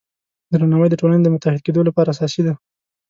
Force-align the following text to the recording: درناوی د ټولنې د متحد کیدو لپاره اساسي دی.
درناوی 0.53 0.87
د 0.91 0.95
ټولنې 1.01 1.23
د 1.25 1.29
متحد 1.33 1.59
کیدو 1.65 1.81
لپاره 1.87 2.11
اساسي 2.13 2.41
دی. 2.45 2.53